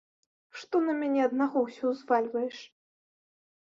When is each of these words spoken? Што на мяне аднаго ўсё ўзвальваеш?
Што 0.61 0.81
на 0.85 0.95
мяне 1.03 1.21
аднаго 1.29 1.65
ўсё 1.69 1.85
ўзвальваеш? 1.95 2.57